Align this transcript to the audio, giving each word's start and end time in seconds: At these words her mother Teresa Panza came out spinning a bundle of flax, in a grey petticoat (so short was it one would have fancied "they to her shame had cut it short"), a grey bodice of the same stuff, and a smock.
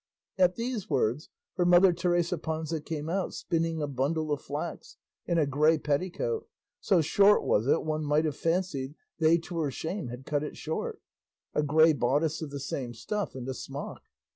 At 0.39 0.55
these 0.55 0.89
words 0.89 1.29
her 1.57 1.63
mother 1.63 1.93
Teresa 1.93 2.39
Panza 2.39 2.81
came 2.81 3.07
out 3.07 3.35
spinning 3.35 3.83
a 3.83 3.87
bundle 3.87 4.31
of 4.31 4.41
flax, 4.41 4.97
in 5.27 5.37
a 5.37 5.45
grey 5.45 5.77
petticoat 5.77 6.49
(so 6.79 7.01
short 7.01 7.43
was 7.43 7.67
it 7.67 7.83
one 7.83 8.09
would 8.09 8.25
have 8.25 8.35
fancied 8.35 8.95
"they 9.19 9.37
to 9.37 9.59
her 9.59 9.69
shame 9.69 10.07
had 10.07 10.25
cut 10.25 10.41
it 10.41 10.57
short"), 10.57 10.99
a 11.53 11.61
grey 11.61 11.93
bodice 11.93 12.41
of 12.41 12.49
the 12.49 12.59
same 12.59 12.95
stuff, 12.95 13.35
and 13.35 13.47
a 13.47 13.53
smock. 13.53 14.01